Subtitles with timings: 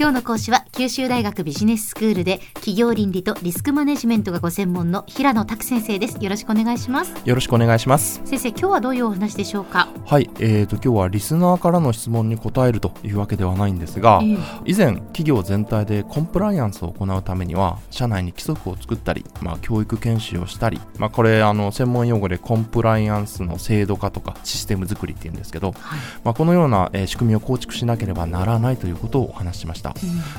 [0.00, 6.18] 今日の講師は九州大学ビジネススクールで企業倫理とリスクマネジメントがご専門の平野拓先生です。
[6.20, 7.12] よろしくお願いします。
[7.24, 8.22] よろしくお願いします。
[8.24, 9.88] 先生今日はどういうお話でしょうか？
[10.06, 29.87] はいえーと今日はリスナーからの質問に答えるというわけではないんですが、えー、以前企業全体でコンプライアンスを行うためには社内に規則を作ったりまあ教育研修をしたりまあこれあの専門用語でコンプライアンスの制度化とかシステム作りっていうんですけど、はい、まあこのような、えー、仕組みを構築しなければならないということをお話ししました、うん、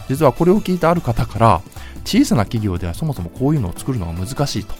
[0.07, 1.61] 実ははこれを聞いたある方から
[2.05, 4.73] 小さな企業ではそもそもこういうのを作るのが難しいと、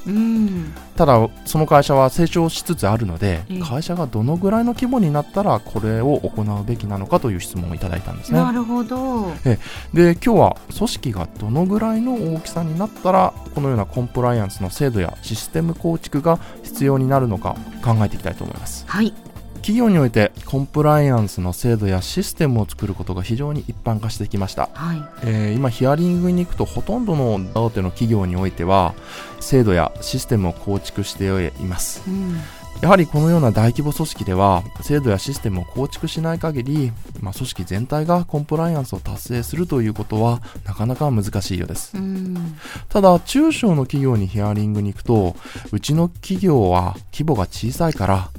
[0.95, 8.39] ただその会社は成長しつつあるので、会社がどのぐらいの規模になったらこれを行うべきなのかという質問をいただいたんですね。
[8.39, 9.31] なるほど。
[9.45, 9.59] え。
[9.93, 18.85] で今日は組織がどのぐらいの大きさになったらこのようなコンプライアンスの制度やシステム構築が必要になるのか考えていきたいと思います。
[18.87, 19.13] はい
[19.59, 28.95] 企業においてコンプライアンスの制度やシステムを作ることが非常に一般化してきました、はい、えー、今ヒアリングに行くとほとんどの大手の企業においては
[29.39, 31.25] 制度やシステムを構築して
[31.59, 32.37] います、うん、
[32.81, 45.35] やはりこのような大規模組織では制度やシステムを構築しない限り、まあ、組織全体がコンプライアンスを達成するということはなかなか難しいようです、うん、ただ中小の企業にヒアリングに行くと
[45.71, 48.29] うちの企業は規模が小さいから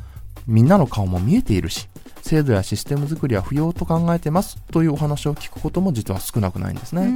[0.46, 1.88] みんなの顔も見えているし、
[2.22, 7.12] 制度やシステム作りは不要と考えてますというお話を聞くことも実は少なくないんですね。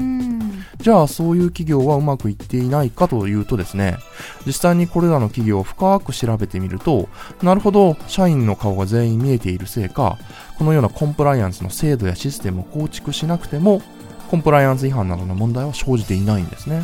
[0.81, 3.99] じゃあそういう企業はうまくいっていないかというとですね、
[4.47, 7.09] 実際にこれらの企業を深く調べてみると、
[7.43, 10.19] なるほど、社員の顔が全員見えているせいか、
[10.59, 13.83] このようなコンプライアンスの制度やシステムを構築しなくても、
[14.31, 16.83] コンプライアンス違反などの問題は生じていないんですね。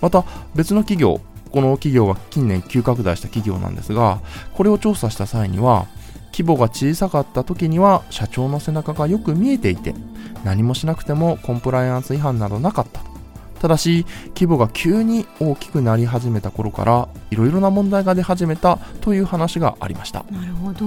[0.00, 0.24] また
[0.54, 4.20] 別の企業、この企業は近年急拡大した企業なんですが、
[4.54, 5.86] これを調査した際には、
[6.32, 9.94] 規模が小さかった時には社長の背中がよく見えていて、
[10.44, 13.02] 何もしなくてもコンプライアンス違反などなかった
[13.60, 20.24] ただし、規模が急に大きくなり始めた頃から、いろいろな問題が出始めたという話がありました。
[20.30, 20.86] なるほど。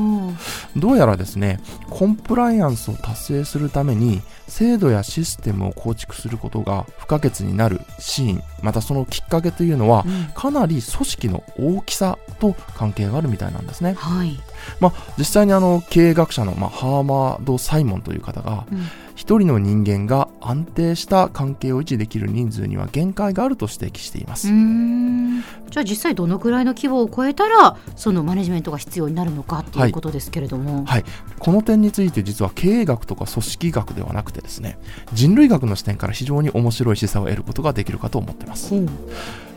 [0.75, 1.59] どうやらですね、
[1.91, 13.93] コンプライアンスを達成するために、制度やシステムを構築することが不可欠になるシーン、またそのきっかけというのは、うん、かなり組織の大きさと関係があるみたいなんですね。
[13.93, 14.39] はい。
[14.79, 18.81] まあ、実際にあの経営学者の、まあ、ハーマード・サイモンという方が、うん
[19.15, 24.47] 一人の人間が安定した関係を維持できる人数には限界があると指摘しています。
[24.47, 31.03] じゃあ実際どのくらいの規模を超えたらそのマネジメントが必要になるのかということですけれども、はい、はい、
[31.39, 34.77] この点について実は経営学とか組織学ではなくてですね
[35.13, 38.79] 人類学の視点から非常に面白い示唆を得ることができるかと思っています、う。
[38.81, 38.89] ん、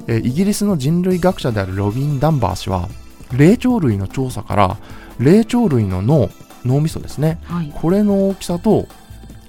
[0.09, 2.88] えイギリスの人類学者であるロビン・ダンバー氏は
[3.37, 4.77] 霊長類の調査から
[5.19, 6.31] 霊長類の脳
[6.65, 8.87] 脳みそですね、はい、これの大きさと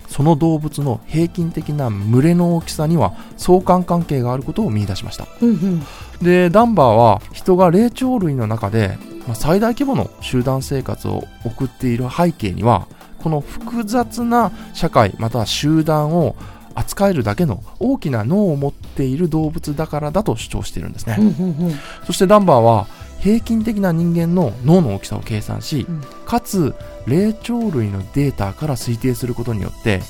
[0.08, 5.84] その動物の平均的な群れの大きさには相関関係があることを見出しました、うんうん、
[6.22, 8.98] でダンバーは人が霊長類の中で、
[9.28, 12.88] まあ、最大規模の集団生活を送っている背景には
[13.20, 16.36] この複雑な社会または集団を
[16.76, 22.88] 扱えるだけの大きな脳を持っている動物だからだと主張しているんですね、うんうんうん、そしてダンバーは
[23.20, 26.76] 平均的な人間の脳の大きさを計算し、うん、かつ
[27.08, 30.02] 霊長類のデータから推定することによって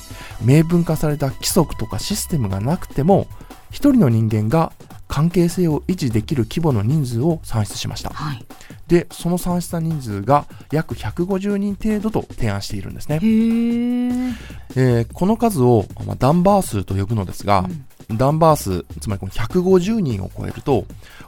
[0.43, 3.27] 明文化された規則とかシステムがなくても
[3.69, 4.71] 一人の人間が
[5.07, 8.45] 関係性を維持できる規模の人数を算出しました、はい、
[8.87, 20.85] でその算出した人数が約150人程度と提案しているんですね、えー、この数を、まあ、ダンバー数と呼ぶのですが、うんダンバー数、つまりこの150人を超えると、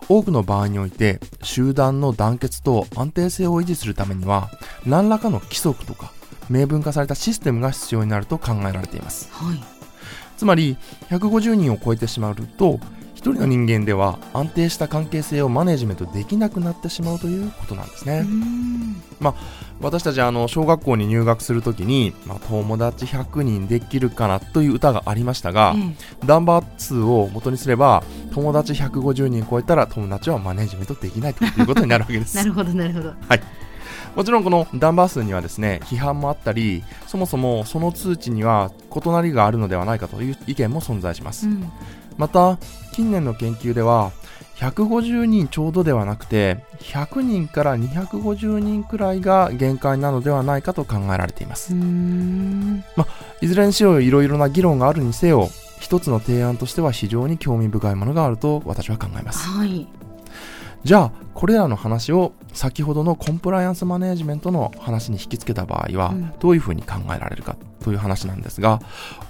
[0.08, 4.50] 多くの場合において集団の団結と安定性を維持するためには、
[4.86, 6.12] 何らかの規則とか
[6.50, 9.30] 明文化されたシステムが必要になると考えられています。
[9.32, 9.64] はい、
[10.38, 10.78] つまり、
[11.10, 12.80] 150人を超えてしまうと、
[13.20, 18.26] 一人の人間では安定した関係性をマネジメントできなくなってしまうということなんですね。
[19.20, 19.34] まあ、
[19.82, 32.38] 私たちあの小学校に入学するときに、まあ、友達100人できるかなという歌がありましたが、うん、ナンバー2を元にすれば友達150人超えたら友達はマネジメントできないということになるわけです。
[32.40, 33.10] なるほどなるほど。
[33.28, 33.42] はい。
[34.16, 41.48] もちろんこのダンバー数にはですね、批判もあったり、そもそもその通知には異なりがあるのではないかという意見も存在します。
[41.48, 41.72] うん。
[42.18, 42.58] また
[42.92, 44.12] 近年の研究では
[44.58, 53.08] 150人ちょうどではなくて100人から250人くらいが限界なのではないかと考えられています、ま
[53.42, 55.50] いずれにしろいろいろな議論があるにせよ
[55.80, 59.88] 一つの提案としては非常に興味深いものがあると私は考えます、はい、
[60.84, 66.34] じゃあこれらの話を先ほどのコンプライアンスマネジメントの話に引き付けた場合はうん。
[66.40, 68.82] どういうふうに考えられるかという話なんですが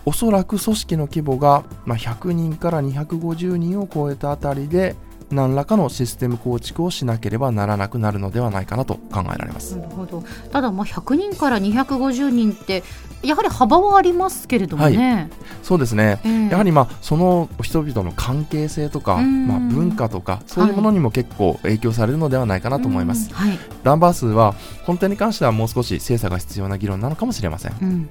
[0.06, 4.96] おそらく組織の規模がまあ100人から250人を超えたあたりで
[5.31, 9.77] 何らかのシステム構築をしなければならなくなるのではないかなと考えられます。
[9.77, 10.23] なるほど。
[10.51, 12.83] ただまあ100人から250人って
[13.21, 15.29] やはり幅はありますけれどもね、
[15.61, 16.19] そうですね。
[16.23, 16.49] ええ。
[16.49, 19.47] やはりまあその人々の関係性とか、うん。
[19.47, 23.35] まあ、文化とかそういうものにも結構影響されるのではないかなと思います、うん。
[23.35, 23.59] はい。
[23.83, 24.55] ダンバー数は
[24.85, 27.75] この点に関してはもう少し精査が必要な議論なのかもしれません。
[27.81, 28.09] うん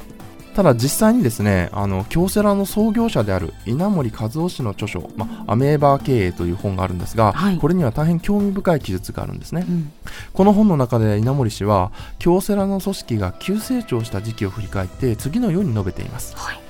[0.58, 7.58] ただ実際にですねあの京セラの創業者である稲森和夫氏の著書、まあ、アメーバー経営という本があるんですが、はい。
[7.58, 9.64] これには大変興味深い記述があるんですね。
[9.69, 9.93] うん。
[10.32, 16.37] この本の中で稲森氏は京セラの組織が急成長した時期を振り返って次のように述べています。
[16.37, 16.61] はい。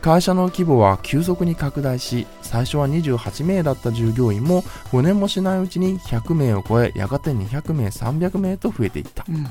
[0.00, 4.62] 会社の規模は急速に拡大し最初は28名だった従業員も
[4.92, 9.26] 5年もしないうちに100名を超えやがて200名300名と増えていった。
[9.28, 9.46] うん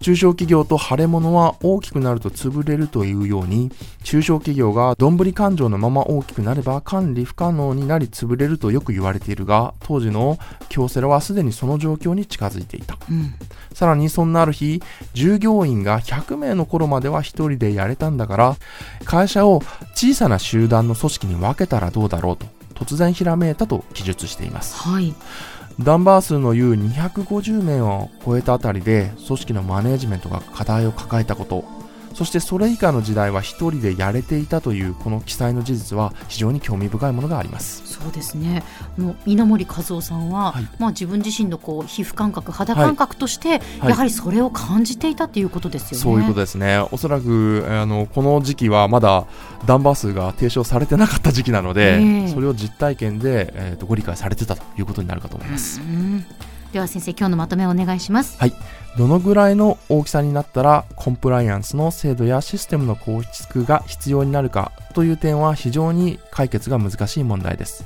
[0.00, 3.70] 中小企業と腫れ物は大きくなると潰れるというように
[4.02, 10.38] 中小企業がどんぶり勘定のまま大きくなれば管理不可能になり潰れるとよく言われているが当時の
[10.68, 12.96] 京セラはすでにその状況に近づいていた。
[13.10, 13.34] うん
[13.72, 14.82] さらにそんなある日、
[15.14, 18.56] 従業員が100名の頃までは一人でやれたんだから、
[19.04, 19.62] 会社を
[19.94, 22.46] 小さな集団の組織に分けたらどうだろうと、
[22.80, 24.76] 突然ひらめいたと記述しています。
[24.76, 25.14] はい
[25.78, 31.64] ダンバー数の言う250名を超えたあたりで、組織のマネージメントが課題を抱えたこと、
[32.14, 37.82] そしてそれ以下の時代は一人でやれていたというこの記載の事実は非常に興味深いものがあります。
[37.86, 38.62] そうですね
[38.98, 46.02] あの稲森和夫さんは、はいまあ、自分自身のこう皮膚感覚肌感覚として、はいやはりそれを感じていたということですよね。
[46.02, 46.78] そういうことですね。
[46.90, 49.26] おそらく、あの、この時期はまだ
[49.66, 55.80] ダンバー数が提唱されてなかった時期なので、ええそれを実体験で、えーとご理解されてたということになるかと思います。
[55.80, 56.24] うん
[56.72, 58.38] では先生今日のまとめをお願いします。
[58.38, 58.52] はい
[58.96, 67.84] どのぐらいの大きさになったら、コンプライアンスの制度やシステムの構築が必要になるかという点は非常に解決が難しい問題です。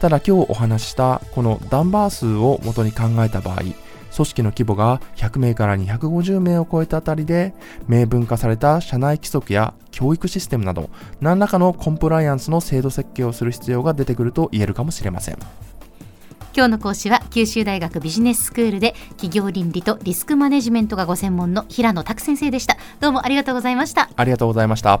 [0.00, 3.62] ただ今日お話ししたこのダンバー数を元に考えた場合、
[4.14, 7.54] 組織の規模が100名から250名を超えたあたりで、
[7.88, 10.90] 明文化された社内規則や教育システムなど、
[11.22, 15.38] 何らかのコンプライアンスの制度設計をする必要が出てくると言えるかもしれません。
[16.54, 22.76] 今日の講師は九州大学ビジネススクールで企業倫理とリスクマネジメントがご専門の平野拓先生でした。
[23.00, 24.10] どうもありがとうございました。
[24.14, 25.00] ありがとうございました。